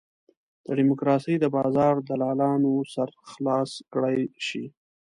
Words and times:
د 0.65 0.67
ډیموکراسۍ 0.77 1.35
د 1.39 1.45
بازار 1.57 1.93
دلالانو 2.09 2.73
سر 2.93 3.09
خلاص 3.31 3.71
کړای 3.93 4.19
شي. 4.47 4.63